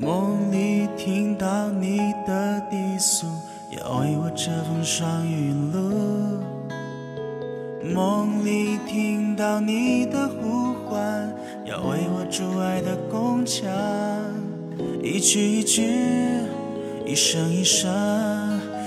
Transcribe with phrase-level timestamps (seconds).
[0.00, 3.26] 梦里听到你的低诉，
[3.70, 6.40] 要为我遮风霜雨露。
[7.92, 11.32] 梦里听到你的呼唤，
[11.64, 13.68] 要为我筑爱的宫墙。
[15.02, 15.82] 一句一句，
[17.04, 17.90] 一声一声，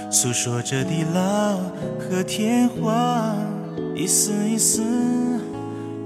[0.09, 1.57] 诉说着地老
[1.99, 3.35] 和天荒。
[3.95, 4.81] 一丝一丝，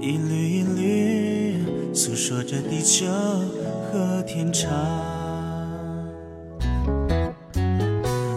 [0.00, 0.49] 一缕一缕，
[2.02, 3.06] 诉说着地久
[3.92, 4.70] 和天长。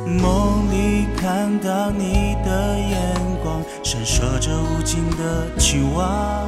[0.05, 6.45] 梦里看到你的眼光，闪烁着无尽的期望。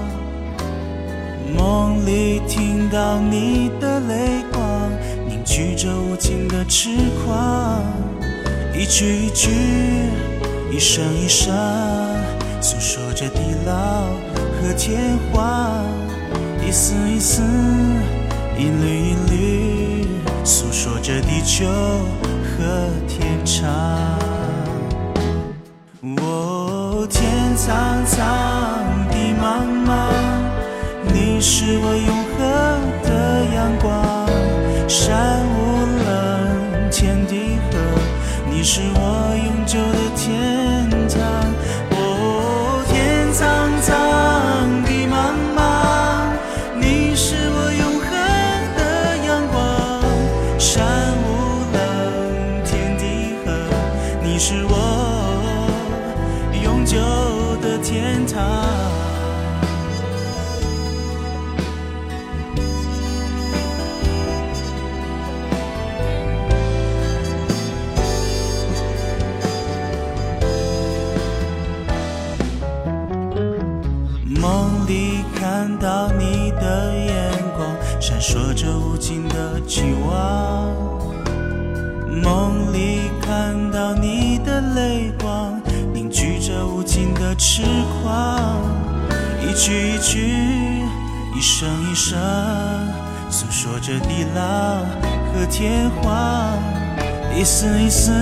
[1.57, 4.91] 梦里听到你的泪光，
[5.25, 6.89] 凝聚着无尽的痴
[7.23, 7.81] 狂。
[8.77, 9.51] 一句一句，
[10.69, 11.55] 一声一声。
[12.59, 14.03] 诉说着地老
[14.59, 15.85] 和天荒，
[16.67, 17.43] 一丝一丝，
[18.57, 20.07] 一缕一缕，
[20.43, 21.67] 诉说着地久
[22.43, 23.69] 和天长。
[26.17, 28.25] 哦，天苍苍，
[29.11, 30.09] 地茫茫，
[31.13, 32.39] 你是我永恒
[33.03, 34.27] 的阳光。
[34.87, 37.77] 山无棱，天地合，
[38.49, 39.14] 你是我
[50.57, 50.85] 山
[51.17, 51.27] 无
[51.73, 53.51] 棱天地合
[54.23, 55.67] 你是我
[56.63, 56.97] 永久
[57.61, 58.95] 的天堂。
[74.41, 77.04] 梦里看到你的
[78.17, 80.71] 闪烁着无尽的期望。
[82.23, 85.59] 梦里看到你的泪光，
[85.93, 87.63] 凝聚着无尽的痴
[88.01, 88.61] 狂。
[89.41, 90.85] 一句一句，
[91.35, 92.17] 一声一声，
[93.29, 94.77] 诉说着地老
[95.33, 96.57] 和天荒。
[97.37, 98.13] 一丝一丝，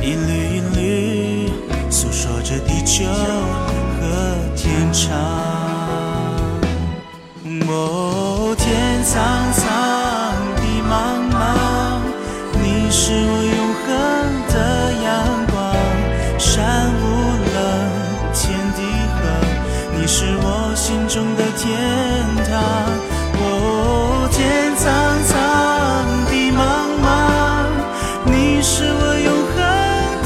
[0.00, 1.50] 一缕一缕，
[1.90, 3.04] 诉说着地久
[4.00, 4.34] 和。
[4.56, 5.10] 天长，
[8.54, 9.22] 天苍
[9.52, 9.66] 苍，
[10.56, 10.92] 地茫
[11.32, 11.98] 茫，
[12.62, 13.86] 你是我永恒
[14.48, 14.54] 的
[15.02, 15.06] 阳
[15.50, 15.54] 光。
[16.38, 17.02] 山无
[17.52, 17.58] 棱，
[18.32, 18.42] 天
[18.76, 18.78] 地
[19.16, 19.20] 合，
[19.96, 21.66] 你是我心中的天
[22.46, 22.52] 堂。
[23.36, 24.84] 哦，天苍
[25.26, 25.34] 苍，
[26.30, 26.62] 地茫
[27.02, 27.06] 茫，
[28.26, 29.56] 你是我永恒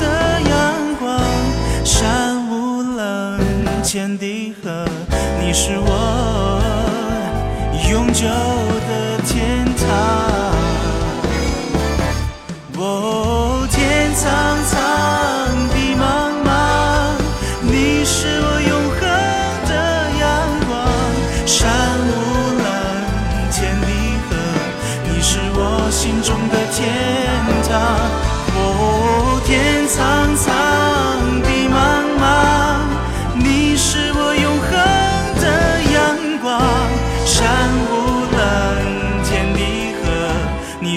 [0.00, 0.05] 的
[0.43, 0.53] 阳
[1.00, 1.06] 光。
[1.84, 3.41] 山无棱，
[3.83, 4.84] 天地合，
[5.41, 6.28] 你是我
[8.09, 9.38] 很久的天。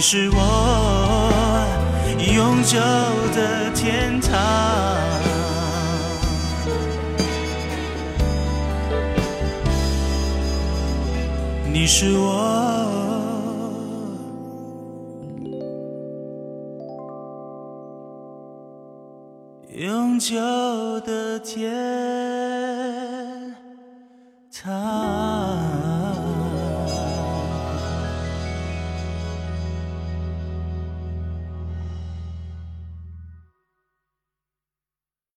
[0.02, 0.40] 你是我
[2.34, 2.80] 永久
[3.36, 4.32] 的天堂。
[11.72, 12.90] 你是我
[19.70, 20.36] 永久
[21.02, 21.72] 的天
[24.52, 25.31] 堂。